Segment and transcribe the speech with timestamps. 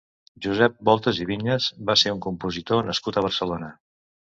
[0.45, 3.73] Josep Voltas i Viñas va ser un compositor nascut a Barcelona.